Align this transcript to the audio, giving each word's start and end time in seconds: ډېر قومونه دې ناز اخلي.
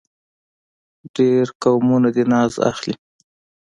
ډېر 1.15 1.45
قومونه 1.61 2.09
دې 2.15 2.23
ناز 2.31 2.53
اخلي. 2.69 2.93